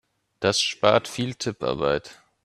[0.39, 2.23] Das spart viel Tipparbeit.